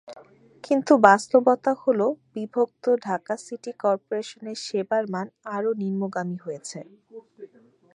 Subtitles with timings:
[0.63, 2.05] কিন্তু বাস্তবতা হলো,
[2.35, 6.79] বিভক্ত ঢাকা সিটি করপোরেশনের সেবার মান আরও নিম্নগামী হয়েছে।